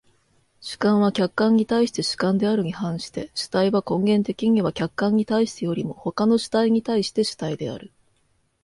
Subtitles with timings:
[0.61, 7.91] 主観は客観に対して主観であるに反して、主体は根源的には客観に対してよりも他の主体に対して主体である。